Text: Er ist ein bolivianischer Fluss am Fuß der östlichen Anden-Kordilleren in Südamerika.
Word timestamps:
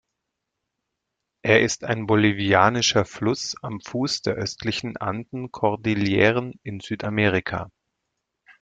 Er 1.43 1.61
ist 1.61 1.83
ein 1.83 2.07
bolivianischer 2.07 3.05
Fluss 3.05 3.53
am 3.61 3.79
Fuß 3.81 4.23
der 4.23 4.33
östlichen 4.33 4.97
Anden-Kordilleren 4.97 6.55
in 6.63 6.79
Südamerika. 6.79 7.69